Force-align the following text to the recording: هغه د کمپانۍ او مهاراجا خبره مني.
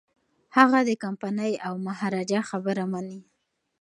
هغه 0.57 0.79
د 0.89 0.91
کمپانۍ 1.03 1.51
او 1.67 1.73
مهاراجا 1.87 2.39
خبره 2.49 2.83
مني. 2.91 3.19